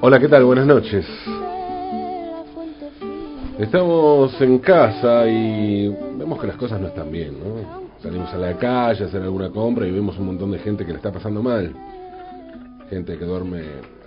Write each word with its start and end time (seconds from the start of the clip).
Hola, 0.00 0.20
¿qué 0.20 0.28
tal? 0.28 0.44
Buenas 0.44 0.66
noches. 0.66 1.04
Estamos 3.58 4.40
en 4.40 4.58
casa 4.60 5.26
y 5.26 5.88
vemos 5.88 6.40
que 6.40 6.46
las 6.46 6.56
cosas 6.56 6.80
no 6.80 6.86
están 6.86 7.10
bien, 7.10 7.40
¿no? 7.40 7.88
Salimos 8.00 8.32
a 8.32 8.36
la 8.36 8.56
calle 8.56 9.02
a 9.02 9.06
hacer 9.08 9.20
alguna 9.20 9.50
compra 9.50 9.84
y 9.84 9.90
vemos 9.90 10.16
un 10.16 10.26
montón 10.26 10.52
de 10.52 10.60
gente 10.60 10.86
que 10.86 10.92
le 10.92 10.98
está 10.98 11.10
pasando 11.10 11.42
mal. 11.42 11.74
Gente 12.88 13.18
que 13.18 13.24
duerme 13.24 13.62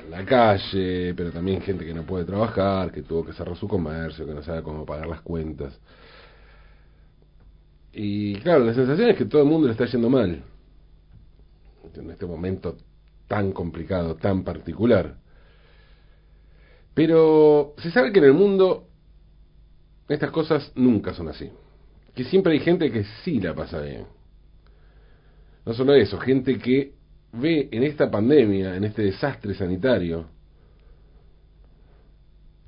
en 0.05 0.09
la 0.09 0.23
calle, 0.23 1.13
pero 1.13 1.31
también 1.31 1.59
gente 1.59 1.85
que 1.85 1.93
no 1.93 2.03
puede 2.03 2.23
trabajar, 2.23 2.93
que 2.93 3.01
tuvo 3.01 3.25
que 3.25 3.33
cerrar 3.33 3.57
su 3.57 3.67
comercio, 3.67 4.25
que 4.25 4.33
no 4.33 4.41
sabe 4.41 4.63
cómo 4.63 4.85
pagar 4.85 5.07
las 5.07 5.19
cuentas. 5.19 5.77
Y 7.91 8.35
claro, 8.35 8.63
la 8.63 8.73
sensación 8.73 9.09
es 9.09 9.17
que 9.17 9.25
todo 9.25 9.41
el 9.41 9.49
mundo 9.49 9.67
le 9.67 9.73
está 9.73 9.85
yendo 9.85 10.09
mal. 10.09 10.41
En 11.93 12.09
este 12.09 12.25
momento 12.25 12.77
tan 13.31 13.53
complicado, 13.53 14.15
tan 14.15 14.43
particular. 14.43 15.15
Pero 16.93 17.75
se 17.77 17.89
sabe 17.89 18.11
que 18.11 18.19
en 18.19 18.25
el 18.25 18.33
mundo 18.33 18.89
estas 20.09 20.31
cosas 20.31 20.69
nunca 20.75 21.13
son 21.13 21.29
así. 21.29 21.49
Que 22.13 22.25
siempre 22.25 22.51
hay 22.51 22.59
gente 22.59 22.91
que 22.91 23.05
sí 23.23 23.39
la 23.39 23.55
pasa 23.55 23.79
bien. 23.79 24.03
No 25.65 25.73
solo 25.73 25.93
eso, 25.93 26.19
gente 26.19 26.57
que 26.57 26.95
ve 27.31 27.69
en 27.71 27.83
esta 27.83 28.11
pandemia, 28.11 28.75
en 28.75 28.83
este 28.83 29.03
desastre 29.03 29.53
sanitario, 29.53 30.25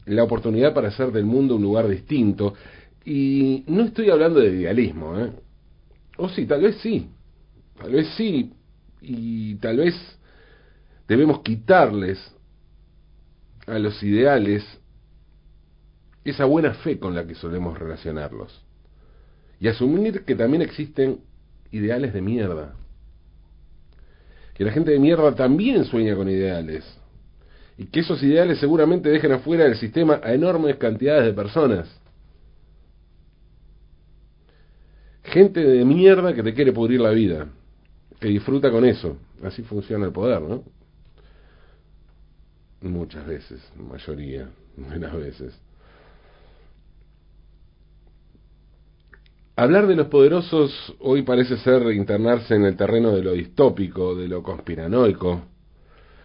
la 0.05 0.23
oportunidad 0.23 0.73
para 0.73 0.87
hacer 0.87 1.11
del 1.11 1.25
mundo 1.25 1.57
un 1.57 1.63
lugar 1.63 1.89
distinto. 1.89 2.53
Y 3.03 3.65
no 3.67 3.83
estoy 3.83 4.09
hablando 4.09 4.39
de 4.39 4.61
idealismo, 4.61 5.19
¿eh? 5.19 5.29
O 6.15 6.29
sí, 6.29 6.45
tal 6.45 6.61
vez 6.61 6.77
sí. 6.77 7.09
Tal 7.77 7.91
vez 7.91 8.07
sí. 8.15 8.53
Y 9.01 9.55
tal 9.55 9.75
vez 9.75 9.93
debemos 11.07 11.41
quitarles 11.41 12.19
a 13.67 13.79
los 13.79 14.01
ideales 14.03 14.63
esa 16.23 16.45
buena 16.45 16.73
fe 16.75 16.99
con 16.99 17.15
la 17.15 17.25
que 17.27 17.35
solemos 17.35 17.77
relacionarlos. 17.77 18.63
Y 19.59 19.67
asumir 19.67 20.23
que 20.25 20.35
también 20.35 20.61
existen 20.61 21.19
ideales 21.71 22.13
de 22.13 22.21
mierda. 22.21 22.75
Que 24.53 24.63
la 24.63 24.71
gente 24.71 24.91
de 24.91 24.99
mierda 24.99 25.33
también 25.35 25.85
sueña 25.85 26.15
con 26.15 26.29
ideales. 26.29 26.85
Y 27.77 27.85
que 27.85 28.01
esos 28.01 28.21
ideales 28.23 28.59
seguramente 28.59 29.09
dejen 29.09 29.31
afuera 29.31 29.63
del 29.63 29.77
sistema 29.77 30.21
a 30.23 30.33
enormes 30.33 30.77
cantidades 30.77 31.25
de 31.25 31.33
personas. 31.33 31.89
Gente 35.23 35.61
de 35.61 35.83
mierda 35.85 36.33
que 36.33 36.43
te 36.43 36.53
quiere 36.53 36.71
pudrir 36.71 37.01
la 37.01 37.09
vida. 37.11 37.47
Que 38.19 38.27
disfruta 38.27 38.69
con 38.69 38.85
eso. 38.85 39.17
Así 39.43 39.63
funciona 39.63 40.05
el 40.05 40.11
poder, 40.11 40.41
¿no? 40.41 40.63
Muchas 42.83 43.25
veces, 43.25 43.61
mayoría, 43.77 44.49
buenas 44.77 45.13
veces. 45.13 45.57
Hablar 49.55 49.87
de 49.87 49.95
los 49.95 50.07
poderosos 50.07 50.93
hoy 50.99 51.21
parece 51.21 51.55
ser 51.57 51.93
internarse 51.93 52.55
en 52.55 52.65
el 52.65 52.75
terreno 52.75 53.13
de 53.13 53.23
lo 53.23 53.31
distópico, 53.31 54.15
de 54.15 54.27
lo 54.27 54.43
conspiranoico, 54.43 55.43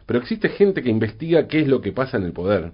pero 0.04 0.18
existe 0.18 0.48
gente 0.48 0.82
que 0.82 0.90
investiga 0.90 1.46
qué 1.46 1.60
es 1.60 1.68
lo 1.68 1.80
que 1.80 1.92
pasa 1.92 2.16
en 2.16 2.24
el 2.24 2.32
poder 2.32 2.72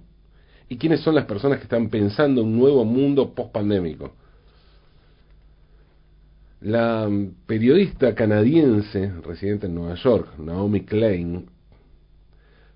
y 0.71 0.79
quiénes 0.79 1.01
son 1.01 1.15
las 1.15 1.27
personas 1.27 1.59
que 1.59 1.65
están 1.65 1.91
pensando 1.91 2.43
un 2.43 2.57
nuevo 2.57 2.87
mundo 2.87 3.35
post-pandémico. 3.35 4.13
La 6.63 7.11
periodista 7.45 8.15
canadiense 8.15 9.13
residente 9.23 9.67
en 9.67 9.75
Nueva 9.75 9.97
York, 9.97 10.39
Naomi 10.39 10.87
Klein, 10.87 11.51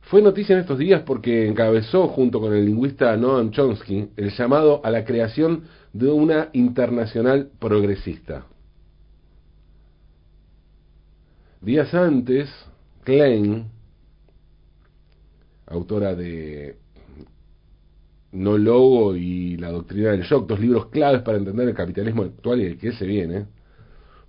fue 0.09 0.23
noticia 0.23 0.55
en 0.55 0.61
estos 0.61 0.79
días 0.79 1.03
porque 1.03 1.47
encabezó, 1.47 2.09
junto 2.09 2.41
con 2.41 2.55
el 2.55 2.65
lingüista 2.65 3.15
Noam 3.19 3.51
Chomsky, 3.51 4.09
el 4.17 4.31
llamado 4.31 4.81
a 4.83 4.91
la 4.91 5.05
creación 5.05 5.65
de 5.93 6.11
una 6.11 6.49
internacional 6.55 7.51
progresista. 7.59 8.47
Días 11.61 11.93
antes, 11.93 12.49
Klein, 13.05 13.67
autora 15.67 16.15
de 16.15 16.79
No 18.33 18.57
Logo 18.57 19.15
y 19.15 19.59
La 19.59 19.71
Doctrina 19.71 20.13
del 20.13 20.23
Shock, 20.23 20.49
dos 20.49 20.59
libros 20.59 20.87
claves 20.87 21.21
para 21.21 21.37
entender 21.37 21.69
el 21.69 21.75
capitalismo 21.75 22.23
actual 22.23 22.63
y 22.63 22.65
el 22.65 22.79
que 22.79 22.93
se 22.93 23.05
viene, 23.05 23.45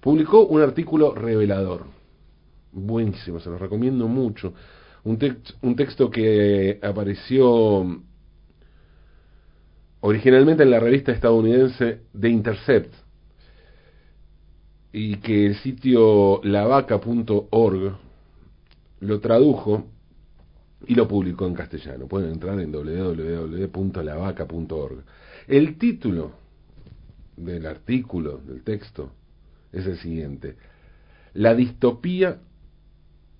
publicó 0.01 0.45
un 0.45 0.61
artículo 0.61 1.15
revelador. 1.15 1.85
Buenísimo, 2.73 3.39
se 3.39 3.49
los 3.49 3.61
recomiendo 3.61 4.09
mucho 4.09 4.53
un, 5.03 5.19
un 5.61 5.75
texto 5.75 6.09
que 6.09 6.79
apareció 6.81 8.01
originalmente 10.01 10.63
en 10.63 10.71
la 10.71 10.79
revista 10.79 11.11
estadounidense 11.11 12.01
The 12.19 12.29
Intercept 12.29 12.93
y 14.91 15.17
que 15.17 15.45
el 15.45 15.55
sitio 15.55 16.41
lavaca.org 16.43 17.97
lo 19.01 19.19
tradujo 19.19 19.85
y 20.87 20.95
lo 20.95 21.07
publicó 21.07 21.45
en 21.45 21.53
castellano. 21.53 22.07
Pueden 22.07 22.31
entrar 22.31 22.59
en 22.59 22.71
www.lavaca.org. 22.71 25.03
El 25.47 25.77
título 25.77 26.31
del 27.37 27.65
artículo, 27.65 28.39
del 28.39 28.63
texto, 28.63 29.11
es 29.71 29.85
el 29.85 29.97
siguiente. 29.97 30.57
La 31.33 31.53
distopía 31.53 32.39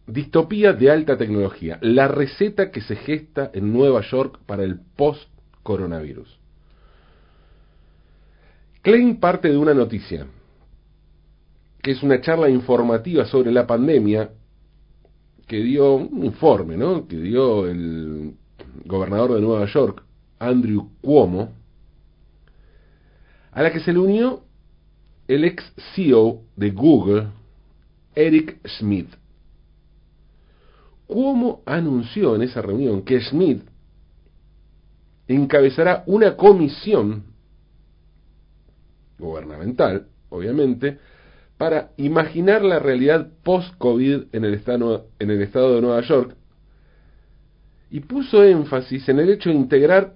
Distopía 0.09 0.73
de 0.73 0.89
alta 0.89 1.17
tecnología, 1.17 1.77
la 1.81 2.07
receta 2.07 2.71
que 2.71 2.81
se 2.81 2.95
gesta 2.95 3.51
en 3.53 3.71
Nueva 3.71 4.01
York 4.01 4.39
para 4.47 4.63
el 4.63 4.79
post-coronavirus. 4.95 6.39
Klein 8.81 9.19
parte 9.19 9.49
de 9.49 9.57
una 9.57 9.75
noticia, 9.75 10.25
que 11.83 11.91
es 11.91 12.01
una 12.01 12.21
charla 12.21 12.49
informativa 12.49 13.23
sobre 13.25 13.51
la 13.51 13.67
pandemia 13.67 14.31
que 15.45 15.57
dio 15.57 15.93
un 15.93 16.25
informe, 16.25 16.75
¿no? 16.75 17.07
Que 17.07 17.17
dio 17.17 17.67
el 17.67 18.33
gobernador 18.85 19.35
de 19.35 19.41
Nueva 19.41 19.67
York, 19.67 20.03
Andrew 20.39 20.89
Cuomo, 21.01 21.53
a 23.51 23.61
la 23.61 23.71
que 23.71 23.79
se 23.79 23.93
le 23.93 23.99
unió 23.99 24.41
el 25.27 25.43
ex 25.43 25.71
CEO 25.93 26.41
de 26.55 26.71
Google, 26.71 27.27
Eric 28.15 28.59
Schmidt. 28.65 29.18
Cuomo 31.09 31.63
anunció 31.65 32.35
en 32.35 32.43
esa 32.43 32.61
reunión 32.61 33.01
que 33.01 33.19
Schmidt 33.19 33.63
encabezará 35.27 36.03
una 36.05 36.37
comisión 36.37 37.23
gubernamental, 39.17 40.05
obviamente, 40.29 40.99
para 41.57 41.89
imaginar 41.97 42.61
la 42.61 42.77
realidad 42.77 43.27
post-COVID 43.41 44.25
en 44.33 44.45
el 44.45 44.53
estado 44.53 45.07
de 45.17 45.81
Nueva 45.81 46.01
York 46.01 46.35
y 47.89 48.01
puso 48.01 48.43
énfasis 48.43 49.09
en 49.09 49.17
el 49.17 49.31
hecho 49.31 49.49
de 49.49 49.55
integrar 49.55 50.13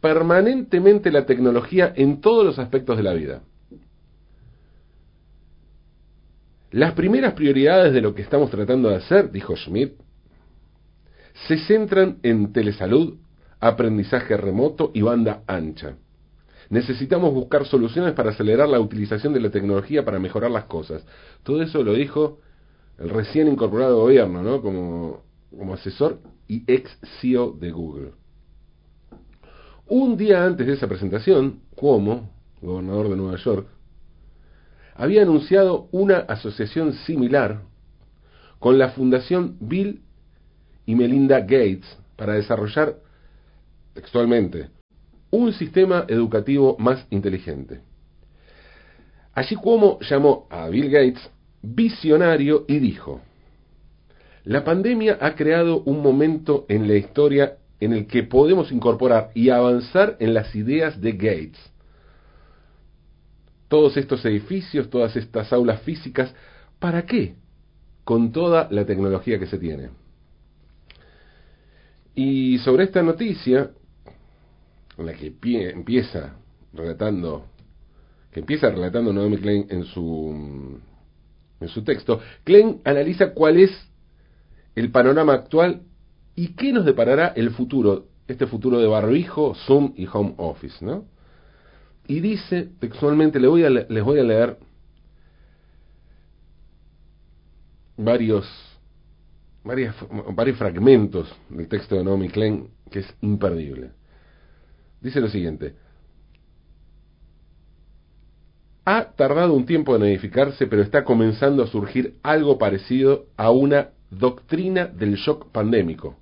permanentemente 0.00 1.10
la 1.10 1.26
tecnología 1.26 1.92
en 1.96 2.20
todos 2.20 2.46
los 2.46 2.60
aspectos 2.60 2.96
de 2.96 3.02
la 3.02 3.14
vida. 3.14 3.42
Las 6.70 6.92
primeras 6.92 7.34
prioridades 7.34 7.92
de 7.92 8.00
lo 8.00 8.14
que 8.14 8.22
estamos 8.22 8.52
tratando 8.52 8.88
de 8.88 8.98
hacer, 8.98 9.32
dijo 9.32 9.56
Schmidt, 9.56 9.94
se 11.48 11.58
centran 11.58 12.18
en 12.22 12.52
telesalud, 12.52 13.14
aprendizaje 13.60 14.36
remoto 14.36 14.90
y 14.94 15.02
banda 15.02 15.42
ancha. 15.46 15.96
Necesitamos 16.70 17.34
buscar 17.34 17.66
soluciones 17.66 18.14
para 18.14 18.30
acelerar 18.30 18.68
la 18.68 18.80
utilización 18.80 19.32
de 19.32 19.40
la 19.40 19.50
tecnología 19.50 20.04
para 20.04 20.18
mejorar 20.18 20.50
las 20.50 20.64
cosas. 20.64 21.04
Todo 21.42 21.62
eso 21.62 21.82
lo 21.82 21.92
dijo 21.94 22.40
el 22.98 23.10
recién 23.10 23.48
incorporado 23.48 24.00
gobierno, 24.00 24.42
¿no? 24.42 24.62
Como, 24.62 25.22
como 25.56 25.74
asesor 25.74 26.20
y 26.48 26.64
ex 26.66 26.90
CEO 27.20 27.52
de 27.52 27.70
Google. 27.70 28.12
Un 29.86 30.16
día 30.16 30.44
antes 30.44 30.66
de 30.66 30.74
esa 30.74 30.88
presentación, 30.88 31.60
Cuomo, 31.74 32.30
gobernador 32.62 33.10
de 33.10 33.16
Nueva 33.16 33.36
York, 33.36 33.66
había 34.94 35.22
anunciado 35.22 35.88
una 35.90 36.18
asociación 36.18 36.92
similar 36.92 37.62
con 38.58 38.78
la 38.78 38.90
Fundación 38.90 39.56
Bill 39.60 40.02
y 40.86 40.94
Melinda 40.94 41.40
Gates 41.40 41.98
para 42.16 42.34
desarrollar, 42.34 42.96
textualmente, 43.94 44.68
un 45.30 45.52
sistema 45.52 46.04
educativo 46.08 46.76
más 46.78 47.06
inteligente. 47.10 47.80
Allí 49.34 49.56
Cuomo 49.56 49.98
llamó 50.00 50.46
a 50.50 50.68
Bill 50.68 50.90
Gates 50.90 51.30
visionario 51.62 52.64
y 52.68 52.78
dijo, 52.78 53.20
la 54.44 54.64
pandemia 54.64 55.18
ha 55.20 55.34
creado 55.36 55.82
un 55.84 56.02
momento 56.02 56.66
en 56.68 56.88
la 56.88 56.96
historia 56.96 57.58
en 57.80 57.92
el 57.92 58.06
que 58.06 58.24
podemos 58.24 58.72
incorporar 58.72 59.30
y 59.34 59.50
avanzar 59.50 60.16
en 60.20 60.34
las 60.34 60.54
ideas 60.54 61.00
de 61.00 61.12
Gates. 61.12 61.72
Todos 63.68 63.96
estos 63.96 64.24
edificios, 64.24 64.90
todas 64.90 65.16
estas 65.16 65.52
aulas 65.52 65.80
físicas, 65.82 66.34
¿para 66.78 67.06
qué? 67.06 67.36
Con 68.04 68.32
toda 68.32 68.68
la 68.70 68.84
tecnología 68.84 69.38
que 69.38 69.46
se 69.46 69.58
tiene. 69.58 69.90
Y 72.14 72.58
sobre 72.58 72.84
esta 72.84 73.02
noticia, 73.02 73.70
en 74.98 75.06
la 75.06 75.14
que 75.14 75.34
empieza 75.70 76.36
relatando, 76.72 77.46
que 78.30 78.40
empieza 78.40 78.70
relatando 78.70 79.12
Naomi 79.12 79.38
Klein 79.38 79.66
en 79.70 79.84
su, 79.84 80.78
en 81.60 81.68
su 81.68 81.82
texto, 81.84 82.20
Klein 82.44 82.80
analiza 82.84 83.32
cuál 83.32 83.58
es 83.58 83.70
el 84.74 84.90
panorama 84.90 85.34
actual 85.34 85.82
y 86.34 86.48
qué 86.54 86.72
nos 86.72 86.84
deparará 86.84 87.28
el 87.28 87.50
futuro, 87.50 88.06
este 88.26 88.46
futuro 88.46 88.78
de 88.78 88.86
barbijo, 88.86 89.54
Zoom 89.66 89.92
y 89.96 90.06
home 90.06 90.34
office, 90.38 90.84
¿no? 90.84 91.04
Y 92.06 92.20
dice 92.20 92.70
textualmente, 92.80 93.38
les 93.38 93.50
voy 93.50 93.64
a, 93.64 93.70
les 93.70 94.04
voy 94.04 94.18
a 94.18 94.24
leer 94.24 94.58
varios, 97.96 98.46
varios, 99.64 99.94
varios 100.34 100.58
fragmentos 100.58 101.34
del 101.48 101.68
texto 101.68 101.96
de 101.96 102.04
Naomi 102.04 102.28
Klein 102.28 102.68
que 102.90 103.00
es 103.00 103.14
imperdible. 103.20 103.90
Dice 105.00 105.20
lo 105.20 105.28
siguiente. 105.28 105.74
Ha 108.84 109.12
tardado 109.12 109.54
un 109.54 109.64
tiempo 109.64 109.94
en 109.94 110.02
edificarse, 110.02 110.66
pero 110.66 110.82
está 110.82 111.04
comenzando 111.04 111.62
a 111.62 111.68
surgir 111.68 112.18
algo 112.22 112.58
parecido 112.58 113.26
a 113.36 113.50
una 113.50 113.90
doctrina 114.10 114.86
del 114.86 115.14
shock 115.14 115.50
pandémico. 115.52 116.16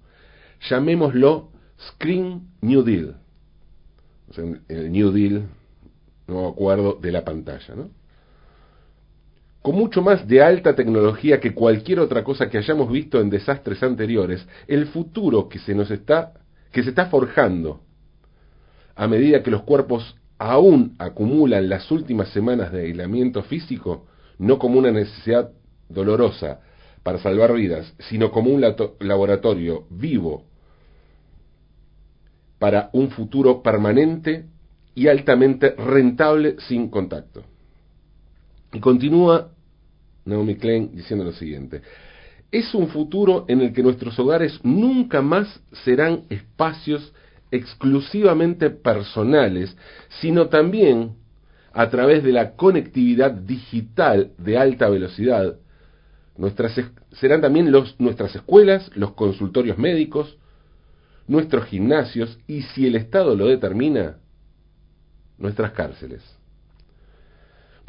Llamémoslo 0.69 1.50
Screen 1.88 2.48
New 2.60 2.82
Deal. 2.82 3.16
O 4.28 4.32
sea, 4.34 4.44
el 4.69 4.92
New 4.92 5.10
Deal, 5.10 5.48
nuevo 6.26 6.48
acuerdo 6.48 6.98
de 7.00 7.12
la 7.12 7.25
pantalla, 7.25 7.75
¿no? 7.75 8.00
Con 9.62 9.75
mucho 9.75 10.01
más 10.01 10.27
de 10.27 10.43
alta 10.43 10.75
tecnología 10.75 11.39
que 11.39 11.55
cualquier 11.55 12.01
otra 12.01 12.25
cosa 12.25 12.49
que 12.49 12.59
hayamos 12.59 12.91
visto 12.91 13.21
en 13.21 13.29
desastres 13.29 13.83
anteriores, 13.83 14.47
el 14.67 14.87
futuro 14.87 15.49
que 15.49 15.59
se 15.59 15.75
nos 15.75 15.91
está 15.91 16.33
que 16.73 16.83
se 16.83 16.91
está 16.91 17.07
forjando 17.07 17.81
a 18.95 19.09
medida 19.09 19.43
que 19.43 19.51
los 19.51 19.62
cuerpos 19.62 20.17
aún 20.39 20.95
acumulan 20.99 21.69
las 21.69 21.91
últimas 21.91 22.29
semanas 22.31 22.73
de 22.73 22.83
aislamiento 22.83 23.43
físico, 23.43 24.07
no 24.39 24.59
como 24.59 24.79
una 24.79 24.91
necesidad 24.91 25.51
dolorosa 25.89 26.61
para 27.03 27.19
salvar 27.19 27.55
vidas, 27.55 27.95
sino 27.99 28.31
como 28.31 28.51
un 28.51 28.62
laboratorio 29.01 29.87
vivo 29.91 30.45
para 32.59 32.91
un 32.93 33.11
futuro 33.11 33.62
permanente 33.62 34.45
y 34.95 35.09
altamente 35.09 35.71
rentable 35.71 36.57
sin 36.69 36.91
contacto. 36.91 37.43
Y 38.72 38.81
continúa 38.81 39.50
Naomi 40.25 40.56
Klein 40.56 40.94
diciendo 40.94 41.25
lo 41.25 41.32
siguiente. 41.32 41.82
Es 42.52 42.75
un 42.75 42.88
futuro 42.88 43.44
en 43.49 43.61
el 43.61 43.72
que 43.72 43.82
nuestros 43.82 44.19
hogares 44.19 44.58
nunca 44.62 45.22
más 45.22 45.61
serán 45.84 46.25
espacios 46.31 47.12
exclusivamente 47.50 48.70
personales, 48.70 49.76
sino 50.20 50.49
también 50.49 51.17
a 51.72 51.88
través 51.88 52.25
de 52.25 52.32
la 52.32 52.56
conectividad 52.56 53.32
digital 53.32 54.32
de 54.38 54.58
alta 54.58 54.88
velocidad. 54.88 55.56
Nuestras, 56.37 56.81
serán 57.12 57.40
también 57.40 57.70
nuestras 57.99 58.34
escuelas, 58.34 58.90
los 58.94 59.12
consultorios 59.12 59.78
médicos, 59.78 60.37
nuestros 61.28 61.66
gimnasios 61.66 62.38
y, 62.46 62.62
si 62.62 62.87
el 62.87 62.96
Estado 62.96 63.37
lo 63.37 63.46
determina, 63.46 64.16
nuestras 65.38 65.73
cárceles. 65.73 66.39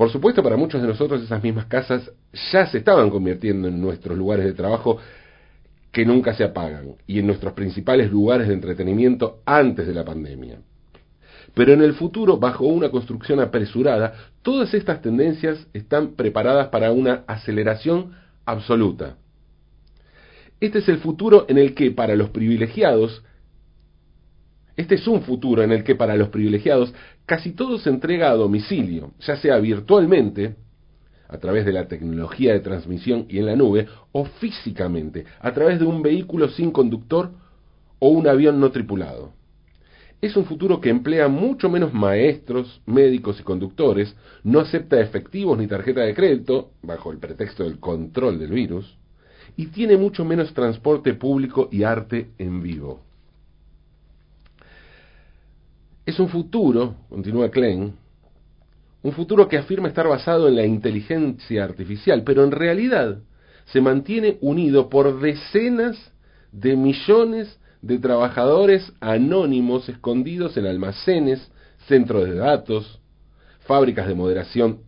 Por 0.01 0.09
supuesto, 0.09 0.41
para 0.41 0.57
muchos 0.57 0.81
de 0.81 0.87
nosotros 0.87 1.21
esas 1.21 1.43
mismas 1.43 1.67
casas 1.67 2.11
ya 2.51 2.65
se 2.65 2.79
estaban 2.79 3.11
convirtiendo 3.11 3.67
en 3.67 3.79
nuestros 3.79 4.17
lugares 4.17 4.45
de 4.45 4.53
trabajo 4.53 4.97
que 5.91 6.05
nunca 6.05 6.33
se 6.33 6.43
apagan 6.43 6.95
y 7.05 7.19
en 7.19 7.27
nuestros 7.27 7.53
principales 7.53 8.09
lugares 8.09 8.47
de 8.47 8.55
entretenimiento 8.55 9.43
antes 9.45 9.85
de 9.85 9.93
la 9.93 10.03
pandemia. 10.03 10.57
Pero 11.53 11.73
en 11.73 11.83
el 11.83 11.93
futuro, 11.93 12.37
bajo 12.39 12.65
una 12.65 12.89
construcción 12.89 13.39
apresurada, 13.41 14.15
todas 14.41 14.73
estas 14.73 15.03
tendencias 15.03 15.67
están 15.71 16.15
preparadas 16.15 16.69
para 16.69 16.91
una 16.91 17.23
aceleración 17.27 18.13
absoluta. 18.43 19.17
Este 20.59 20.79
es 20.79 20.89
el 20.89 20.97
futuro 20.97 21.45
en 21.47 21.59
el 21.59 21.75
que 21.75 21.91
para 21.91 22.15
los 22.15 22.31
privilegiados 22.31 23.23
este 24.77 24.95
es 24.95 25.07
un 25.07 25.21
futuro 25.21 25.63
en 25.63 25.71
el 25.71 25.83
que 25.83 25.95
para 25.95 26.15
los 26.15 26.29
privilegiados 26.29 26.93
casi 27.25 27.51
todo 27.51 27.77
se 27.77 27.89
entrega 27.89 28.29
a 28.29 28.35
domicilio, 28.35 29.11
ya 29.19 29.35
sea 29.37 29.57
virtualmente, 29.57 30.55
a 31.27 31.37
través 31.37 31.65
de 31.65 31.73
la 31.73 31.87
tecnología 31.87 32.53
de 32.53 32.59
transmisión 32.59 33.25
y 33.29 33.39
en 33.39 33.45
la 33.45 33.55
nube, 33.55 33.87
o 34.11 34.25
físicamente, 34.25 35.25
a 35.39 35.53
través 35.53 35.79
de 35.79 35.85
un 35.85 36.01
vehículo 36.01 36.49
sin 36.49 36.71
conductor 36.71 37.31
o 37.99 38.09
un 38.09 38.27
avión 38.27 38.59
no 38.59 38.71
tripulado. 38.71 39.33
Es 40.21 40.35
un 40.35 40.45
futuro 40.45 40.79
que 40.79 40.89
emplea 40.89 41.27
mucho 41.29 41.69
menos 41.69 41.93
maestros, 41.93 42.81
médicos 42.85 43.39
y 43.39 43.43
conductores, 43.43 44.15
no 44.43 44.59
acepta 44.59 44.99
efectivos 44.99 45.57
ni 45.57 45.67
tarjeta 45.67 46.01
de 46.01 46.13
crédito, 46.13 46.71
bajo 46.83 47.11
el 47.11 47.17
pretexto 47.17 47.63
del 47.63 47.79
control 47.79 48.37
del 48.37 48.51
virus, 48.51 48.97
y 49.55 49.67
tiene 49.67 49.97
mucho 49.97 50.23
menos 50.23 50.53
transporte 50.53 51.13
público 51.13 51.69
y 51.71 51.83
arte 51.83 52.29
en 52.37 52.61
vivo. 52.61 53.01
Es 56.05 56.19
un 56.19 56.29
futuro, 56.29 56.95
continúa 57.09 57.51
Klein, 57.51 57.93
un 59.03 59.11
futuro 59.11 59.47
que 59.47 59.57
afirma 59.57 59.87
estar 59.87 60.07
basado 60.07 60.47
en 60.47 60.55
la 60.55 60.65
inteligencia 60.65 61.63
artificial, 61.63 62.23
pero 62.23 62.43
en 62.43 62.51
realidad 62.51 63.19
se 63.65 63.81
mantiene 63.81 64.37
unido 64.41 64.89
por 64.89 65.19
decenas 65.19 65.97
de 66.51 66.75
millones 66.75 67.59
de 67.83 67.99
trabajadores 67.99 68.91
anónimos 68.99 69.87
escondidos 69.89 70.57
en 70.57 70.65
almacenes, 70.65 71.51
centros 71.87 72.25
de 72.25 72.35
datos, 72.35 72.99
fábricas 73.59 74.07
de 74.07 74.15
moderación 74.15 74.79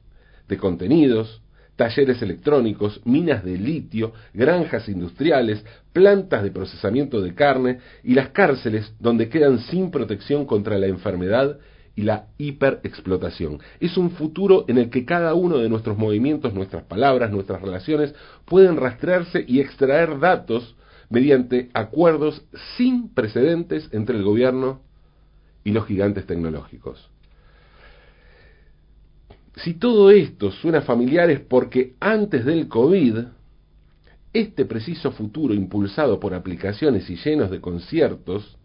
de 0.47 0.57
contenidos, 0.57 1.42
talleres 1.75 2.21
electrónicos, 2.21 3.01
minas 3.05 3.43
de 3.43 3.57
litio, 3.57 4.13
granjas 4.33 4.87
industriales, 4.89 5.65
plantas 5.91 6.43
de 6.43 6.51
procesamiento 6.51 7.21
de 7.21 7.33
carne 7.33 7.79
y 8.03 8.13
las 8.13 8.29
cárceles 8.29 8.93
donde 8.99 9.29
quedan 9.29 9.59
sin 9.59 9.91
protección 9.91 10.45
contra 10.45 10.77
la 10.77 10.87
enfermedad 10.87 11.57
y 11.95 12.03
la 12.03 12.27
hiperexplotación. 12.37 13.59
Es 13.79 13.97
un 13.97 14.11
futuro 14.11 14.65
en 14.67 14.77
el 14.77 14.89
que 14.89 15.05
cada 15.05 15.33
uno 15.33 15.57
de 15.57 15.69
nuestros 15.69 15.97
movimientos, 15.97 16.53
nuestras 16.53 16.83
palabras, 16.83 17.31
nuestras 17.31 17.61
relaciones 17.61 18.15
pueden 18.45 18.77
rastrearse 18.77 19.43
y 19.47 19.59
extraer 19.59 20.19
datos 20.19 20.75
mediante 21.09 21.69
acuerdos 21.73 22.43
sin 22.77 23.09
precedentes 23.13 23.89
entre 23.91 24.17
el 24.17 24.23
gobierno 24.23 24.81
y 25.63 25.71
los 25.71 25.85
gigantes 25.85 26.25
tecnológicos. 26.25 27.12
Si 29.57 29.75
todo 29.75 30.09
esto 30.09 30.51
suena 30.51 30.81
familiar 30.81 31.29
es 31.29 31.39
porque 31.39 31.93
antes 31.99 32.45
del 32.45 32.67
COVID, 32.67 33.17
este 34.33 34.65
preciso 34.65 35.11
futuro 35.11 35.53
impulsado 35.53 36.19
por 36.19 36.33
aplicaciones 36.33 37.09
y 37.09 37.17
llenos 37.17 37.51
de 37.51 37.61
conciertos, 37.61 38.57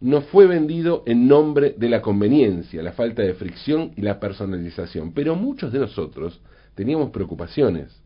no 0.00 0.20
fue 0.20 0.46
vendido 0.46 1.02
en 1.06 1.26
nombre 1.26 1.74
de 1.76 1.88
la 1.88 2.00
conveniencia, 2.00 2.82
la 2.82 2.92
falta 2.92 3.22
de 3.22 3.34
fricción 3.34 3.92
y 3.96 4.02
la 4.02 4.20
personalización. 4.20 5.12
Pero 5.12 5.34
muchos 5.34 5.72
de 5.72 5.80
nosotros 5.80 6.40
teníamos 6.76 7.10
preocupaciones 7.10 8.00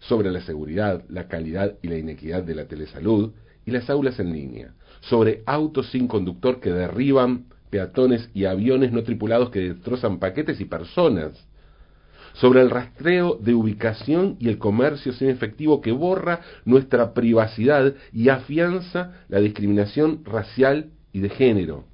sobre 0.00 0.30
la 0.30 0.42
seguridad, 0.42 1.02
la 1.08 1.28
calidad 1.28 1.76
y 1.80 1.88
la 1.88 1.96
inequidad 1.96 2.42
de 2.42 2.54
la 2.54 2.66
telesalud 2.66 3.32
y 3.64 3.70
las 3.70 3.88
aulas 3.88 4.20
en 4.20 4.34
línea, 4.34 4.74
sobre 5.00 5.42
autos 5.46 5.90
sin 5.90 6.06
conductor 6.06 6.60
que 6.60 6.70
derriban 6.70 7.46
peatones 7.74 8.30
y 8.34 8.44
aviones 8.44 8.92
no 8.92 9.02
tripulados 9.02 9.50
que 9.50 9.58
destrozan 9.58 10.20
paquetes 10.20 10.60
y 10.60 10.64
personas, 10.64 11.32
sobre 12.34 12.60
el 12.60 12.70
rastreo 12.70 13.36
de 13.40 13.52
ubicación 13.52 14.36
y 14.38 14.48
el 14.48 14.58
comercio 14.58 15.12
sin 15.12 15.28
efectivo 15.28 15.80
que 15.80 15.90
borra 15.90 16.38
nuestra 16.64 17.12
privacidad 17.14 17.94
y 18.12 18.28
afianza 18.28 19.14
la 19.28 19.40
discriminación 19.40 20.24
racial 20.24 20.90
y 21.12 21.18
de 21.18 21.30
género, 21.30 21.84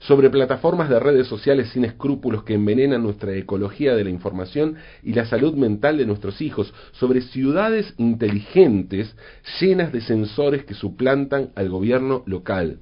sobre 0.00 0.28
plataformas 0.28 0.88
de 0.88 0.98
redes 0.98 1.28
sociales 1.28 1.68
sin 1.68 1.84
escrúpulos 1.84 2.42
que 2.42 2.54
envenenan 2.54 3.04
nuestra 3.04 3.36
ecología 3.36 3.94
de 3.94 4.02
la 4.02 4.10
información 4.10 4.74
y 5.04 5.12
la 5.12 5.26
salud 5.26 5.54
mental 5.54 5.98
de 5.98 6.06
nuestros 6.06 6.40
hijos, 6.40 6.74
sobre 6.90 7.20
ciudades 7.20 7.94
inteligentes 7.96 9.14
llenas 9.60 9.92
de 9.92 10.00
sensores 10.00 10.64
que 10.64 10.74
suplantan 10.74 11.50
al 11.54 11.68
gobierno 11.68 12.24
local, 12.26 12.80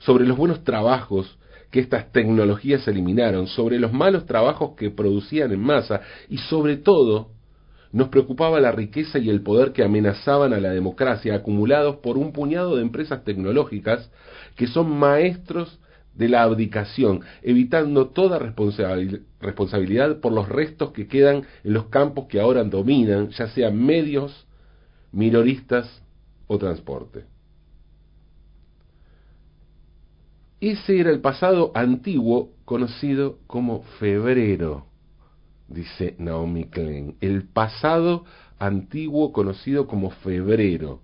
sobre 0.00 0.26
los 0.26 0.36
buenos 0.36 0.64
trabajos 0.64 1.38
que 1.70 1.80
estas 1.80 2.12
tecnologías 2.12 2.86
eliminaron, 2.88 3.46
sobre 3.48 3.78
los 3.78 3.92
malos 3.92 4.26
trabajos 4.26 4.76
que 4.76 4.90
producían 4.90 5.52
en 5.52 5.60
masa 5.60 6.00
y 6.28 6.38
sobre 6.38 6.76
todo 6.76 7.30
nos 7.92 8.08
preocupaba 8.08 8.60
la 8.60 8.72
riqueza 8.72 9.18
y 9.18 9.30
el 9.30 9.42
poder 9.42 9.72
que 9.72 9.82
amenazaban 9.82 10.52
a 10.52 10.60
la 10.60 10.70
democracia 10.70 11.34
acumulados 11.34 11.96
por 11.96 12.18
un 12.18 12.32
puñado 12.32 12.76
de 12.76 12.82
empresas 12.82 13.24
tecnológicas 13.24 14.10
que 14.54 14.66
son 14.66 14.90
maestros 14.90 15.80
de 16.14 16.28
la 16.28 16.42
abdicación, 16.42 17.20
evitando 17.42 18.08
toda 18.08 18.38
responsabilidad 18.38 20.20
por 20.20 20.32
los 20.32 20.48
restos 20.48 20.92
que 20.92 21.08
quedan 21.08 21.44
en 21.62 21.72
los 21.72 21.86
campos 21.86 22.26
que 22.26 22.40
ahora 22.40 22.64
dominan, 22.64 23.30
ya 23.30 23.48
sean 23.48 23.76
medios, 23.84 24.46
minoristas 25.12 26.02
o 26.46 26.58
transporte. 26.58 27.24
Ese 30.66 30.98
era 30.98 31.10
el 31.10 31.20
pasado 31.20 31.70
antiguo 31.76 32.50
conocido 32.64 33.38
como 33.46 33.84
febrero, 34.00 34.86
dice 35.68 36.16
Naomi 36.18 36.64
Klein. 36.64 37.14
El 37.20 37.44
pasado 37.44 38.24
antiguo 38.58 39.32
conocido 39.32 39.86
como 39.86 40.10
febrero. 40.10 41.02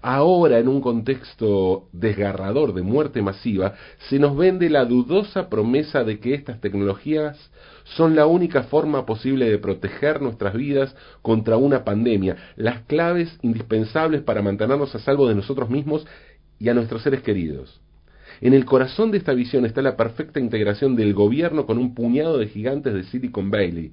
Ahora, 0.00 0.60
en 0.60 0.68
un 0.68 0.80
contexto 0.80 1.88
desgarrador 1.90 2.72
de 2.72 2.82
muerte 2.82 3.20
masiva, 3.20 3.74
se 4.08 4.20
nos 4.20 4.36
vende 4.36 4.70
la 4.70 4.84
dudosa 4.84 5.48
promesa 5.48 6.04
de 6.04 6.20
que 6.20 6.34
estas 6.34 6.60
tecnologías 6.60 7.50
son 7.82 8.14
la 8.14 8.26
única 8.26 8.62
forma 8.62 9.06
posible 9.06 9.50
de 9.50 9.58
proteger 9.58 10.22
nuestras 10.22 10.54
vidas 10.54 10.94
contra 11.20 11.56
una 11.56 11.82
pandemia, 11.82 12.36
las 12.54 12.82
claves 12.82 13.36
indispensables 13.42 14.22
para 14.22 14.40
mantenernos 14.40 14.94
a 14.94 15.00
salvo 15.00 15.26
de 15.26 15.34
nosotros 15.34 15.68
mismos 15.68 16.06
y 16.60 16.68
a 16.68 16.74
nuestros 16.74 17.02
seres 17.02 17.22
queridos. 17.22 17.80
En 18.40 18.54
el 18.54 18.64
corazón 18.64 19.10
de 19.10 19.18
esta 19.18 19.34
visión 19.34 19.66
está 19.66 19.82
la 19.82 19.96
perfecta 19.96 20.40
integración 20.40 20.96
del 20.96 21.12
gobierno 21.12 21.66
con 21.66 21.78
un 21.78 21.94
puñado 21.94 22.38
de 22.38 22.48
gigantes 22.48 22.94
de 22.94 23.04
Silicon 23.04 23.50
Valley, 23.50 23.92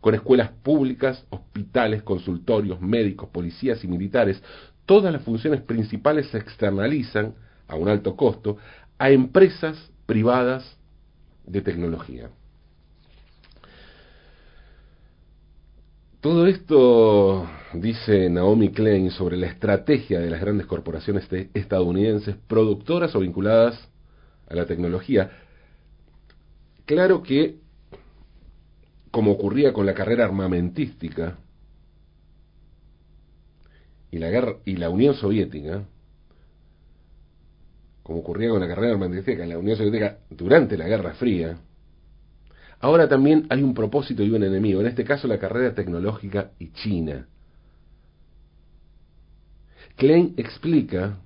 con 0.00 0.14
escuelas 0.14 0.50
públicas, 0.62 1.24
hospitales, 1.30 2.02
consultorios, 2.02 2.80
médicos, 2.80 3.28
policías 3.30 3.82
y 3.84 3.88
militares, 3.88 4.42
todas 4.86 5.12
las 5.12 5.22
funciones 5.22 5.62
principales 5.62 6.28
se 6.28 6.38
externalizan, 6.38 7.34
a 7.68 7.76
un 7.76 7.88
alto 7.88 8.16
costo, 8.16 8.58
a 8.98 9.10
empresas 9.10 9.90
privadas 10.06 10.78
de 11.44 11.60
tecnología. 11.60 12.30
Todo 16.20 16.46
esto, 16.46 17.48
dice 17.80 18.28
Naomi 18.30 18.70
Klein, 18.70 19.10
sobre 19.10 19.36
la 19.36 19.46
estrategia 19.46 20.20
de 20.20 20.30
las 20.30 20.40
grandes 20.40 20.66
corporaciones 20.66 21.28
estadounidenses 21.54 22.36
productoras 22.46 23.14
o 23.14 23.20
vinculadas 23.20 23.88
a 24.48 24.54
la 24.54 24.66
tecnología, 24.66 25.30
claro 26.84 27.22
que, 27.22 27.56
como 29.10 29.32
ocurría 29.32 29.72
con 29.72 29.86
la 29.86 29.94
carrera 29.94 30.24
armamentística, 30.24 31.38
y 34.10 34.18
la, 34.18 34.30
guerra, 34.30 34.56
y 34.64 34.76
la 34.76 34.90
Unión 34.90 35.14
Soviética, 35.14 35.84
como 38.02 38.20
ocurría 38.20 38.50
con 38.50 38.60
la 38.60 38.68
carrera 38.68 38.92
armamentística 38.92 39.42
en 39.42 39.48
la 39.48 39.58
Unión 39.58 39.76
Soviética 39.76 40.18
durante 40.30 40.76
la 40.76 40.86
Guerra 40.86 41.14
Fría, 41.14 41.58
ahora 42.80 43.08
también 43.08 43.46
hay 43.50 43.62
un 43.62 43.74
propósito 43.74 44.22
y 44.22 44.30
un 44.30 44.44
enemigo, 44.44 44.80
en 44.80 44.86
este 44.86 45.04
caso 45.04 45.26
la 45.26 45.38
carrera 45.38 45.74
tecnológica 45.74 46.52
y 46.58 46.70
China. 46.70 47.26
Klein 49.96 50.34
explica 50.36 51.18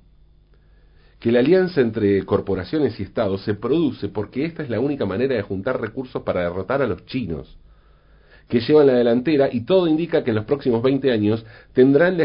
que 1.19 1.33
la 1.33 1.41
alianza 1.41 1.81
entre 1.81 2.25
corporaciones 2.25 2.99
y 2.99 3.03
estados 3.03 3.43
se 3.43 3.55
produce 3.55 4.09
porque 4.09 4.45
esta 4.45 4.63
es 4.63 4.71
la 4.71 4.81
única 4.81 5.05
manera 5.05 5.35
de 5.35 5.43
juntar 5.43 5.81
recursos 5.81 6.23
para 6.23 6.43
derrotar 6.43 6.81
a 6.81 6.87
los 6.87 7.05
chinos 7.07 7.59
que 8.51 8.61
llevan 8.61 8.89
la 8.89 8.95
delantera 8.95 9.49
y 9.51 9.65
todo 9.65 9.87
indica 9.87 10.23
que 10.23 10.31
en 10.31 10.37
los 10.37 10.45
próximos 10.45 10.83
20 10.83 11.11
años 11.13 11.47
tendrán 11.73 12.19
la, 12.19 12.25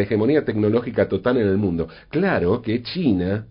hegemonía 0.00 0.44
tecnológica 0.44 1.08
total 1.08 1.36
en 1.38 1.48
el 1.48 1.58
mundo. 1.58 1.88
Claro 2.08 2.62
que 2.62 2.82
China 2.82 3.46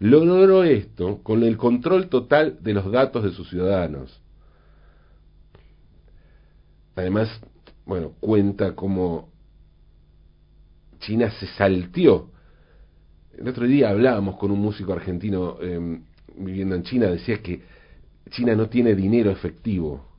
logró 0.00 0.64
esto 0.64 1.22
con 1.22 1.44
el 1.44 1.58
control 1.58 2.08
total 2.08 2.56
de 2.62 2.72
los 2.72 2.90
datos 2.90 3.22
de 3.22 3.32
sus 3.32 3.50
ciudadanos. 3.50 4.20
Además, 6.96 7.28
bueno, 7.84 8.12
cuenta 8.20 8.74
cómo 8.74 9.29
China 11.00 11.30
se 11.32 11.46
salteó. 11.48 12.30
El 13.36 13.48
otro 13.48 13.66
día 13.66 13.90
hablábamos 13.90 14.36
con 14.36 14.50
un 14.50 14.60
músico 14.60 14.92
argentino 14.92 15.56
em, 15.60 16.04
viviendo 16.36 16.74
en 16.74 16.82
China, 16.82 17.06
decía 17.06 17.42
que 17.42 17.62
China 18.30 18.54
no 18.54 18.68
tiene 18.68 18.94
dinero 18.94 19.30
efectivo 19.30 20.10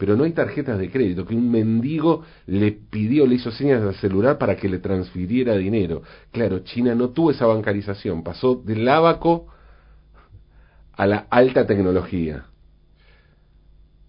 pero 0.00 0.16
no 0.16 0.24
hay 0.24 0.32
tarjetas 0.32 0.78
de 0.78 0.90
crédito, 0.90 1.26
que 1.26 1.34
un 1.34 1.50
mendigo 1.50 2.24
le 2.46 2.72
pidió, 2.72 3.26
le 3.26 3.34
hizo 3.34 3.50
señas 3.52 3.82
al 3.82 3.94
celular 3.96 4.38
para 4.38 4.56
que 4.56 4.66
le 4.66 4.78
transfiriera 4.78 5.54
dinero. 5.58 6.00
Claro, 6.32 6.60
China 6.60 6.94
no 6.94 7.10
tuvo 7.10 7.32
esa 7.32 7.44
bancarización, 7.44 8.24
pasó 8.24 8.54
del 8.54 8.88
abaco 8.88 9.48
a 10.94 11.06
la 11.06 11.26
alta 11.28 11.66
tecnología. 11.66 12.46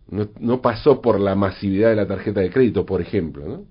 No, 0.08 0.30
no, 0.40 0.62
pasó 0.62 1.02
por 1.02 1.20
la 1.20 1.36
masividad 1.36 1.90
de 1.90 1.98
la 1.98 2.08
tarjeta 2.08 2.40
de 2.40 2.52
crédito, 2.52 2.86
por 2.86 3.02
ejemplo. 3.02 3.46
¿no? 3.46 3.66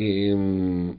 Em, 0.00 0.96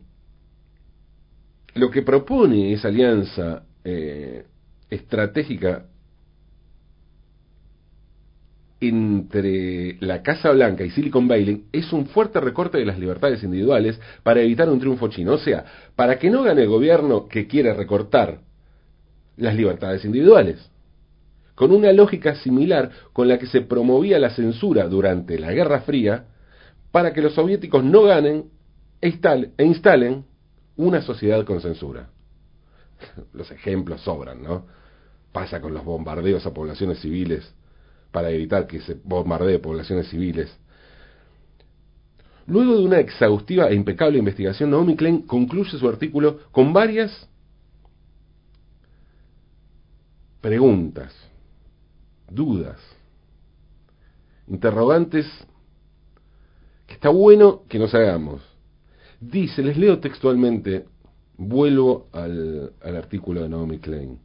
lo 1.75 1.89
que 1.89 2.01
propone 2.01 2.73
esa 2.73 2.89
alianza 2.89 3.63
eh, 3.81 4.43
estratégica 4.89 5.85
entre 8.81 9.95
la 10.01 10.21
Casa 10.21 10.51
Blanca 10.51 10.83
y 10.83 10.89
Silicon 10.89 11.29
Valley 11.29 11.63
es 11.71 11.93
un 11.93 12.07
fuerte 12.07 12.41
recorte 12.41 12.77
de 12.77 12.83
las 12.83 12.99
libertades 12.99 13.41
individuales 13.41 13.97
para 14.21 14.41
evitar 14.41 14.67
un 14.67 14.81
triunfo 14.81 15.07
chino. 15.07 15.35
O 15.35 15.37
sea, 15.37 15.63
para 15.95 16.19
que 16.19 16.29
no 16.29 16.43
gane 16.43 16.63
el 16.63 16.67
gobierno 16.67 17.29
que 17.29 17.47
quiere 17.47 17.73
recortar 17.73 18.41
las 19.37 19.55
libertades 19.55 20.03
individuales. 20.03 20.69
Con 21.55 21.71
una 21.71 21.93
lógica 21.93 22.35
similar 22.35 22.91
con 23.13 23.29
la 23.29 23.39
que 23.39 23.47
se 23.47 23.61
promovía 23.61 24.19
la 24.19 24.31
censura 24.31 24.89
durante 24.89 25.39
la 25.39 25.53
Guerra 25.53 25.83
Fría 25.83 26.25
para 26.91 27.13
que 27.13 27.21
los 27.21 27.33
soviéticos 27.33 27.81
no 27.81 28.03
ganen 28.03 28.58
e, 29.01 29.63
instalen 29.63 30.25
una 30.75 31.01
sociedad 31.01 31.45
con 31.45 31.61
censura. 31.61 32.09
Los 33.33 33.51
ejemplos 33.51 34.01
sobran, 34.01 34.41
¿no? 34.43 34.65
Pasa 35.31 35.61
con 35.61 35.73
los 35.75 35.85
bombardeos 35.85 36.45
a 36.45 36.53
poblaciones 36.53 36.99
civiles 36.99 37.53
para 38.11 38.31
evitar 38.31 38.65
que 38.65 38.81
se 38.81 38.95
bombardee 39.03 39.59
poblaciones 39.59 40.09
civiles. 40.09 40.49
Luego 42.47 42.77
de 42.77 42.83
una 42.83 42.99
exhaustiva 42.99 43.69
e 43.69 43.75
impecable 43.75 44.17
investigación, 44.17 44.71
Naomi 44.71 44.95
Klein 44.95 45.21
concluye 45.21 45.77
su 45.77 45.87
artículo 45.87 46.39
con 46.51 46.73
varias 46.73 47.29
preguntas, 50.41 51.13
dudas, 52.27 52.79
interrogantes 54.47 55.27
que 56.87 56.95
está 56.95 57.09
bueno 57.09 57.61
que 57.69 57.77
nos 57.77 57.93
hagamos. 57.93 58.41
Dice, 59.21 59.61
les 59.61 59.77
leo 59.77 59.99
textualmente, 59.99 60.85
vuelvo 61.37 62.07
al, 62.13 62.71
artículo 62.81 63.41
de 63.41 63.49
Naomi 63.49 63.79
Klein. 63.79 64.17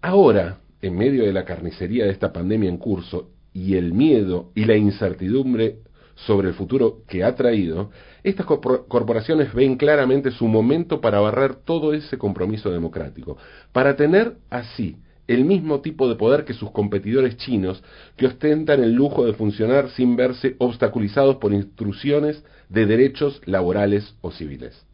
Ahora, 0.00 0.58
en 0.80 0.96
medio 0.96 1.24
de 1.24 1.32
la 1.32 1.44
carnicería 1.44 2.04
de 2.04 2.12
esta 2.12 2.32
pandemia 2.32 2.68
en 2.68 2.78
curso 2.78 3.30
y 3.52 3.74
el 3.74 3.92
miedo 3.92 4.52
y 4.54 4.64
la 4.64 4.76
incertidumbre 4.76 5.78
sobre 6.14 6.48
el 6.48 6.54
futuro 6.54 7.02
que 7.08 7.24
ha 7.24 7.34
traído, 7.34 7.90
estas 8.22 8.46
corporaciones 8.46 9.52
ven 9.52 9.76
claramente 9.76 10.30
su 10.30 10.46
momento 10.46 11.00
para 11.00 11.18
barrer 11.18 11.56
todo 11.56 11.92
ese 11.92 12.16
compromiso 12.16 12.70
democrático, 12.70 13.38
para 13.72 13.96
tener 13.96 14.36
así 14.50 14.98
el 15.30 15.44
mismo 15.44 15.80
tipo 15.80 16.08
de 16.08 16.16
poder 16.16 16.44
que 16.44 16.54
sus 16.54 16.72
competidores 16.72 17.36
chinos 17.36 17.84
que 18.16 18.26
ostentan 18.26 18.82
el 18.82 18.94
lujo 18.94 19.24
de 19.24 19.32
funcionar 19.32 19.88
sin 19.90 20.16
verse 20.16 20.56
obstaculizados 20.58 21.36
por 21.36 21.52
instrucciones 21.52 22.44
de 22.68 22.84
derechos 22.84 23.40
laborales 23.44 24.16
o 24.22 24.32
civiles. 24.32 24.84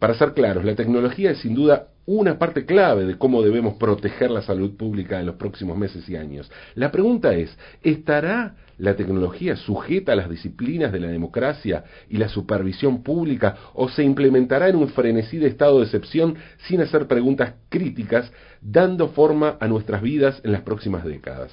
Para 0.00 0.14
ser 0.14 0.34
claros, 0.34 0.64
la 0.64 0.74
tecnología 0.74 1.30
es 1.30 1.38
sin 1.38 1.54
duda 1.54 1.90
una 2.18 2.40
parte 2.40 2.64
clave 2.66 3.04
de 3.04 3.16
cómo 3.16 3.40
debemos 3.40 3.74
proteger 3.74 4.32
la 4.32 4.42
salud 4.42 4.76
pública 4.76 5.20
en 5.20 5.26
los 5.26 5.36
próximos 5.36 5.78
meses 5.78 6.08
y 6.08 6.16
años. 6.16 6.50
La 6.74 6.90
pregunta 6.90 7.34
es, 7.34 7.56
¿estará 7.84 8.56
la 8.78 8.96
tecnología 8.96 9.54
sujeta 9.54 10.12
a 10.12 10.16
las 10.16 10.28
disciplinas 10.28 10.90
de 10.90 10.98
la 10.98 11.06
democracia 11.06 11.84
y 12.08 12.16
la 12.16 12.28
supervisión 12.28 13.04
pública 13.04 13.56
o 13.74 13.88
se 13.88 14.02
implementará 14.02 14.68
en 14.68 14.76
un 14.76 14.88
frenesí 14.88 15.36
de 15.36 15.46
estado 15.46 15.78
de 15.78 15.84
excepción 15.84 16.34
sin 16.66 16.80
hacer 16.80 17.06
preguntas 17.06 17.54
críticas, 17.68 18.32
dando 18.60 19.10
forma 19.10 19.56
a 19.60 19.68
nuestras 19.68 20.02
vidas 20.02 20.40
en 20.42 20.50
las 20.50 20.62
próximas 20.62 21.04
décadas? 21.04 21.52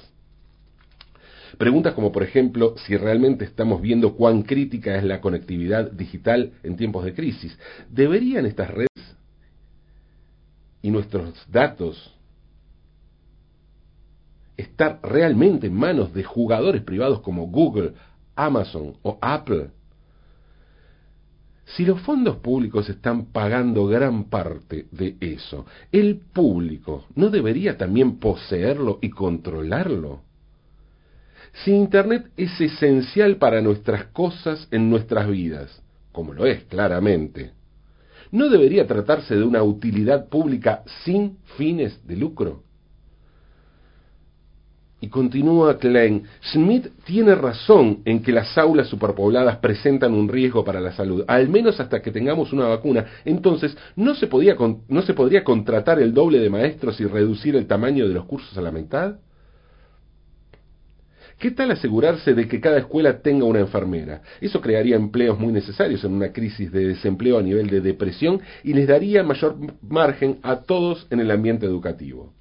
Preguntas 1.56 1.94
como, 1.94 2.10
por 2.10 2.24
ejemplo, 2.24 2.74
si 2.84 2.96
realmente 2.96 3.44
estamos 3.44 3.80
viendo 3.80 4.14
cuán 4.16 4.42
crítica 4.42 4.96
es 4.96 5.04
la 5.04 5.20
conectividad 5.20 5.92
digital 5.92 6.52
en 6.64 6.76
tiempos 6.76 7.04
de 7.04 7.14
crisis. 7.14 7.56
¿Deberían 7.90 8.44
estas 8.44 8.70
redes 8.70 8.87
y 10.82 10.90
nuestros 10.90 11.34
datos 11.50 12.14
estar 14.56 15.00
realmente 15.02 15.68
en 15.68 15.74
manos 15.74 16.12
de 16.12 16.24
jugadores 16.24 16.82
privados 16.82 17.20
como 17.20 17.46
Google, 17.46 17.94
Amazon 18.34 18.96
o 19.02 19.18
Apple? 19.20 19.70
Si 21.76 21.84
los 21.84 22.00
fondos 22.00 22.36
públicos 22.36 22.88
están 22.88 23.26
pagando 23.26 23.86
gran 23.86 24.24
parte 24.24 24.86
de 24.90 25.16
eso, 25.20 25.66
¿el 25.92 26.16
público 26.16 27.04
no 27.14 27.28
debería 27.28 27.76
también 27.76 28.18
poseerlo 28.18 28.98
y 29.02 29.10
controlarlo? 29.10 30.22
Si 31.64 31.72
Internet 31.72 32.30
es 32.36 32.58
esencial 32.60 33.36
para 33.36 33.60
nuestras 33.60 34.06
cosas 34.06 34.66
en 34.70 34.88
nuestras 34.88 35.28
vidas, 35.28 35.82
como 36.12 36.32
lo 36.32 36.46
es 36.46 36.64
claramente, 36.64 37.52
¿no 38.30 38.48
debería 38.48 38.86
tratarse 38.86 39.36
de 39.36 39.44
una 39.44 39.62
utilidad 39.62 40.28
pública 40.28 40.82
sin 41.04 41.38
fines 41.56 42.06
de 42.06 42.16
lucro? 42.16 42.62
Y 45.00 45.08
continúa 45.08 45.78
Klein, 45.78 46.24
Schmidt 46.42 46.88
tiene 47.04 47.36
razón 47.36 48.00
en 48.04 48.20
que 48.20 48.32
las 48.32 48.58
aulas 48.58 48.88
superpobladas 48.88 49.58
presentan 49.58 50.12
un 50.12 50.28
riesgo 50.28 50.64
para 50.64 50.80
la 50.80 50.92
salud, 50.92 51.24
al 51.28 51.48
menos 51.48 51.78
hasta 51.78 52.02
que 52.02 52.10
tengamos 52.10 52.52
una 52.52 52.66
vacuna. 52.66 53.06
Entonces, 53.24 53.76
¿no 53.94 54.16
se, 54.16 54.26
podía, 54.26 54.56
¿no 54.88 55.02
se 55.02 55.14
podría 55.14 55.44
contratar 55.44 56.00
el 56.00 56.12
doble 56.12 56.40
de 56.40 56.50
maestros 56.50 57.00
y 57.00 57.04
reducir 57.04 57.54
el 57.54 57.68
tamaño 57.68 58.08
de 58.08 58.14
los 58.14 58.24
cursos 58.24 58.58
a 58.58 58.60
la 58.60 58.72
mitad? 58.72 59.18
¿Qué 61.38 61.52
tal 61.52 61.70
asegurarse 61.70 62.34
de 62.34 62.48
que 62.48 62.60
cada 62.60 62.78
escuela 62.78 63.22
tenga 63.22 63.44
una 63.44 63.60
enfermera? 63.60 64.22
Eso 64.40 64.60
crearía 64.60 64.96
empleos 64.96 65.38
muy 65.38 65.52
necesarios 65.52 66.02
en 66.02 66.14
una 66.14 66.32
crisis 66.32 66.72
de 66.72 66.88
desempleo 66.88 67.38
a 67.38 67.42
nivel 67.42 67.70
de 67.70 67.80
depresión 67.80 68.40
y 68.64 68.74
les 68.74 68.88
daría 68.88 69.22
mayor 69.22 69.56
margen 69.88 70.40
a 70.42 70.62
todos 70.62 71.06
en 71.10 71.20
el 71.20 71.30
ambiente 71.30 71.64
educativo. 71.64 72.32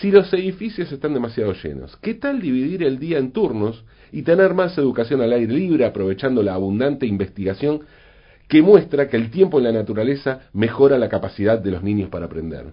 Si 0.00 0.12
los 0.12 0.32
edificios 0.32 0.92
están 0.92 1.14
demasiado 1.14 1.52
llenos, 1.52 1.96
¿qué 1.96 2.14
tal 2.14 2.40
dividir 2.40 2.84
el 2.84 3.00
día 3.00 3.18
en 3.18 3.32
turnos 3.32 3.84
y 4.12 4.22
tener 4.22 4.54
más 4.54 4.78
educación 4.78 5.20
al 5.20 5.32
aire 5.32 5.52
libre 5.52 5.84
aprovechando 5.84 6.40
la 6.40 6.54
abundante 6.54 7.06
investigación 7.06 7.80
que 8.46 8.62
muestra 8.62 9.08
que 9.08 9.16
el 9.16 9.32
tiempo 9.32 9.58
en 9.58 9.64
la 9.64 9.72
naturaleza 9.72 10.42
mejora 10.52 10.96
la 10.96 11.08
capacidad 11.08 11.58
de 11.58 11.72
los 11.72 11.82
niños 11.82 12.08
para 12.08 12.26
aprender? 12.26 12.66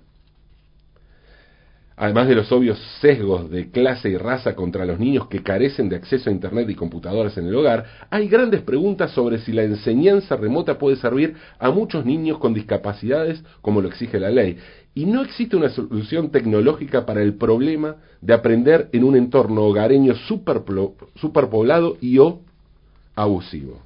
Además 1.97 2.27
de 2.27 2.35
los 2.35 2.51
obvios 2.51 2.77
sesgos 2.99 3.49
de 3.49 3.69
clase 3.69 4.09
y 4.09 4.17
raza 4.17 4.55
contra 4.55 4.85
los 4.85 4.99
niños 4.99 5.27
que 5.27 5.43
carecen 5.43 5.89
de 5.89 5.95
acceso 5.95 6.29
a 6.29 6.33
Internet 6.33 6.69
y 6.69 6.75
computadoras 6.75 7.37
en 7.37 7.47
el 7.47 7.55
hogar, 7.55 7.85
hay 8.09 8.27
grandes 8.27 8.61
preguntas 8.61 9.11
sobre 9.11 9.39
si 9.39 9.53
la 9.53 9.63
enseñanza 9.63 10.35
remota 10.35 10.77
puede 10.77 10.97
servir 10.97 11.35
a 11.59 11.71
muchos 11.71 12.05
niños 12.05 12.37
con 12.37 12.53
discapacidades 12.53 13.43
como 13.61 13.81
lo 13.81 13.87
exige 13.87 14.19
la 14.19 14.29
ley. 14.29 14.57
Y 14.93 15.05
no 15.05 15.21
existe 15.21 15.55
una 15.55 15.69
solución 15.69 16.31
tecnológica 16.31 17.05
para 17.05 17.21
el 17.21 17.35
problema 17.35 17.97
de 18.21 18.33
aprender 18.33 18.89
en 18.93 19.03
un 19.03 19.15
entorno 19.15 19.63
hogareño 19.63 20.13
superpoblado 21.15 21.97
y 22.01 22.17
o 22.17 22.41
abusivo. 23.15 23.81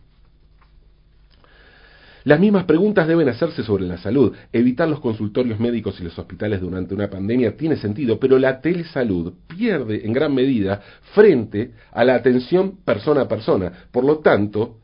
Las 2.26 2.40
mismas 2.40 2.66
preguntas 2.66 3.08
deben 3.08 3.30
hacerse 3.30 3.64
sobre 3.64 3.86
la 3.86 3.98
salud. 3.98 4.34
Evitar 4.52 4.90
los 4.90 5.00
consultorios 5.00 5.60
médicos 5.60 6.00
y 6.00 6.04
los 6.04 6.18
hospitales 6.20 6.60
durante 6.60 6.94
una 6.94 7.10
pandemia 7.10 7.56
tiene 7.56 7.78
sentido, 7.78 8.20
pero 8.20 8.38
la 8.38 8.60
telesalud 8.60 9.34
pierde 9.48 10.06
en 10.06 10.14
gran 10.14 10.34
medida 10.34 10.82
frente 11.14 11.72
a 11.92 12.04
la 12.04 12.16
atención 12.16 12.78
persona 12.84 13.22
a 13.22 13.28
persona. 13.28 13.72
Por 13.92 14.04
lo 14.04 14.20
tanto, 14.20 14.78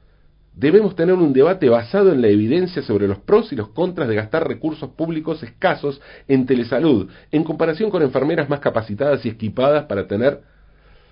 debemos 0.56 0.96
tener 0.96 1.16
un 1.16 1.34
debate 1.34 1.68
basado 1.68 2.14
en 2.14 2.22
la 2.22 2.30
evidencia 2.30 2.82
sobre 2.82 3.08
los 3.08 3.20
pros 3.20 3.52
y 3.52 3.56
los 3.58 3.70
contras 3.70 4.08
de 4.08 4.16
gastar 4.16 4.48
recursos 4.48 4.92
públicos 4.92 5.44
escasos 5.44 6.02
en 6.30 6.46
telesalud, 6.46 7.10
en 7.32 7.44
comparación 7.44 7.90
con 7.90 8.02
enfermeras 8.02 8.50
más 8.50 8.62
capacitadas 8.62 9.26
y 9.26 9.30
equipadas 9.30 9.86
para 9.86 10.08
tener 10.08 10.55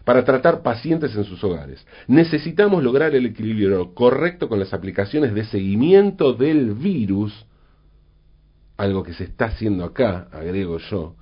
para 0.03 0.25
tratar 0.25 0.61
pacientes 0.61 1.15
en 1.15 1.23
sus 1.23 1.43
hogares. 1.43 1.85
Necesitamos 2.07 2.83
lograr 2.83 3.15
el 3.15 3.25
equilibrio 3.25 3.93
correcto 3.93 4.49
con 4.49 4.59
las 4.59 4.73
aplicaciones 4.73 5.33
de 5.33 5.45
seguimiento 5.45 6.33
del 6.33 6.73
virus, 6.73 7.45
algo 8.75 9.03
que 9.03 9.13
se 9.13 9.25
está 9.25 9.45
haciendo 9.45 9.85
acá, 9.85 10.27
agrego 10.31 10.77
yo, 10.77 11.15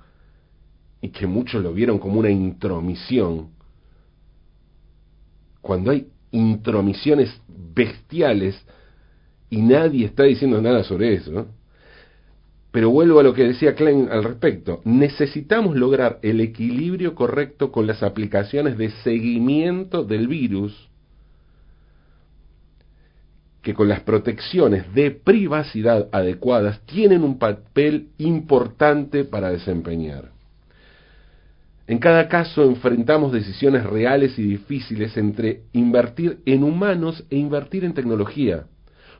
y 1.00 1.10
que 1.10 1.26
muchos 1.26 1.62
lo 1.62 1.72
vieron 1.72 1.98
como 1.98 2.18
una 2.18 2.30
intromisión. 2.30 3.50
Cuando 5.60 5.92
hay 5.92 6.08
intromisiones 6.32 7.40
bestiales 7.48 8.60
y 9.48 9.62
nadie 9.62 10.06
está 10.06 10.24
diciendo 10.24 10.60
nada 10.60 10.82
sobre 10.82 11.14
eso. 11.14 11.46
Pero 12.72 12.88
vuelvo 12.90 13.20
a 13.20 13.22
lo 13.22 13.34
que 13.34 13.44
decía 13.44 13.74
Klein 13.74 14.08
al 14.10 14.24
respecto. 14.24 14.80
Necesitamos 14.84 15.76
lograr 15.76 16.18
el 16.22 16.40
equilibrio 16.40 17.14
correcto 17.14 17.70
con 17.70 17.86
las 17.86 18.02
aplicaciones 18.02 18.78
de 18.78 18.90
seguimiento 19.04 20.04
del 20.04 20.26
virus 20.26 20.88
que 23.60 23.74
con 23.74 23.88
las 23.88 24.00
protecciones 24.00 24.92
de 24.92 25.12
privacidad 25.12 26.08
adecuadas 26.10 26.80
tienen 26.86 27.22
un 27.22 27.38
papel 27.38 28.08
importante 28.18 29.24
para 29.24 29.50
desempeñar. 29.50 30.32
En 31.86 31.98
cada 31.98 32.28
caso 32.28 32.64
enfrentamos 32.64 33.32
decisiones 33.32 33.84
reales 33.84 34.38
y 34.38 34.42
difíciles 34.42 35.16
entre 35.16 35.62
invertir 35.72 36.40
en 36.46 36.64
humanos 36.64 37.24
e 37.30 37.36
invertir 37.36 37.84
en 37.84 37.94
tecnología 37.94 38.64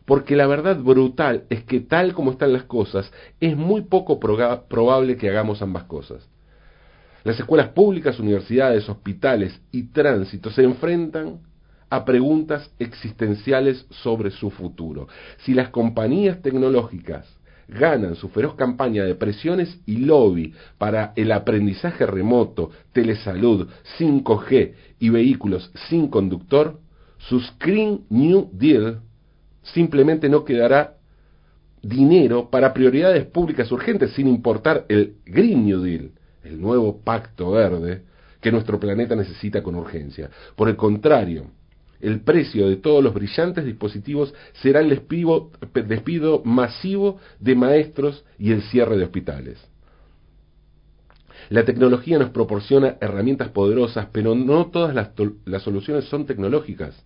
porque 0.05 0.37
la 0.37 0.47
verdad 0.47 0.79
brutal 0.79 1.45
es 1.51 1.65
que 1.65 1.81
tal 1.81 2.15
como 2.15 2.33
están 2.33 2.53
las 2.53 2.65
cosas, 2.65 3.13
es 3.41 3.57
muy 3.57 3.83
poco 3.83 4.19
probable 4.19 5.17
que 5.17 5.29
hagamos 5.29 5.63
ambas 5.63 5.85
cosas. 5.85 6.29
Las 7.25 7.39
escuelas 7.39 7.69
públicas, 7.69 8.19
universidades, 8.19 8.89
hospitales 8.89 9.61
y 9.71 9.85
tránsito 9.85 10.51
se 10.51 10.65
enfrentan 10.65 11.41
a 11.89 12.05
preguntas 12.05 12.71
existenciales 12.79 13.87
sobre 13.91 14.31
su 14.31 14.51
futuro. 14.51 15.09
Si 15.45 15.55
las 15.55 15.69
compañías 15.69 16.41
tecnológicas 16.43 17.39
ganan 17.69 18.17
su 18.17 18.29
feroz 18.31 18.55
campaña 18.55 19.05
de 19.05 19.15
presiones 19.15 19.79
y 19.87 19.99
lobby 19.99 20.55
para 20.79 21.13
el 21.17 21.31
aprendizaje 21.31 22.07
remoto, 22.07 22.71
telesalud, 22.93 23.69
5G 23.99 24.73
y 24.99 25.11
vehículos 25.11 25.71
sin 25.89 26.09
conductor, 26.09 26.81
su 27.19 27.39
Screen 27.41 28.05
New 28.09 28.51
Deal 28.53 29.03
simplemente 29.63 30.29
no 30.29 30.45
quedará 30.45 30.95
dinero 31.83 32.49
para 32.51 32.73
prioridades 32.73 33.27
públicas 33.27 33.71
urgentes, 33.73 34.13
sin 34.13 34.29
importar 34.29 34.85
el 34.89 35.17
Green 35.25 35.65
New 35.65 35.83
Deal, 35.83 36.11
el 36.45 36.61
nuevo 36.61 37.01
pacto 37.03 37.53
verde 37.53 38.03
que 38.41 38.53
nuestro 38.53 38.79
planeta 38.79 39.15
necesita 39.17 39.63
con 39.63 39.75
urgencia. 39.75 40.31
Por 40.57 40.69
el 40.69 40.77
contrario, 40.77 41.47
el 42.01 42.21
precio 42.21 42.69
de 42.69 42.77
todos 42.77 43.03
los 43.03 43.15
brillantes 43.15 43.65
dispositivos 43.65 44.35
será 44.55 44.81
el 44.81 44.89
despido, 44.91 46.43
masivo 46.45 47.19
de 47.39 47.55
maestros 47.55 48.25
y 48.39 48.51
el 48.51 48.63
cierre 48.63 48.97
de 48.97 49.05
hospitales. 49.05 49.69
La 51.49 51.65
tecnología 51.65 52.19
nos 52.19 52.31
proporciona 52.31 52.97
herramientas 53.01 53.49
poderosas, 53.51 54.09
pero 54.13 54.35
no 54.35 54.67
todas 54.67 54.95
las 55.45 55.63
soluciones 55.63 56.05
son 56.07 56.27
tecnológicas. 56.27 57.05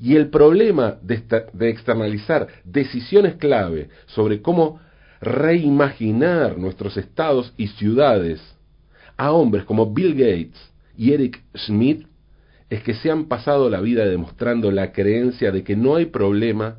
Y 0.00 0.16
el 0.16 0.30
problema 0.30 0.96
de, 1.02 1.22
externalizar 1.68 2.48
decisiones 2.64 3.36
clave 3.36 3.90
sobre 4.06 4.40
cómo 4.40 4.80
reimaginar 5.20 6.56
nuestros 6.56 6.96
estados 6.96 7.52
y 7.58 7.66
ciudades 7.68 8.40
a 9.18 9.32
hombres 9.32 9.64
como 9.64 9.92
Bill 9.92 10.14
Gates 10.14 10.72
y 10.96 11.12
Eric 11.12 11.42
Schmidt 11.54 12.06
es 12.70 12.82
que 12.82 12.94
se 12.94 13.10
han 13.10 13.26
pasado 13.26 13.68
la 13.68 13.80
vida 13.82 14.06
demostrando 14.06 14.70
la 14.70 14.92
creencia 14.92 15.52
de 15.52 15.62
que 15.62 15.76
no 15.76 15.96
hay 15.96 16.06
problema 16.06 16.78